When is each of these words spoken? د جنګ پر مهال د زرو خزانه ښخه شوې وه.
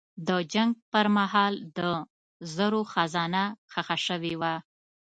د 0.27 0.29
جنګ 0.53 0.71
پر 0.91 1.05
مهال 1.17 1.53
د 1.77 1.79
زرو 2.55 2.81
خزانه 2.91 3.43
ښخه 3.71 3.97
شوې 4.07 4.33
وه. 4.41 4.53